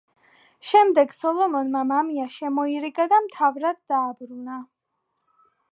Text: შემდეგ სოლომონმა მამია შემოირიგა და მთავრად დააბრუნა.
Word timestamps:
შემდეგ 0.69 1.13
სოლომონმა 1.17 1.83
მამია 1.91 2.25
შემოირიგა 2.37 3.07
და 3.13 3.23
მთავრად 3.27 3.83
დააბრუნა. 3.95 4.61